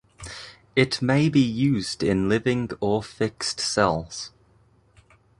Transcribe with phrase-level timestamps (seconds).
[0.75, 4.31] It may be used in living or fixed cells.